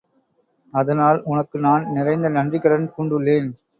[0.73, 3.51] அதனால் உனக்கு நான் நிறைந்த நன்றிக்கடன் பூண்டுள்ளேன்.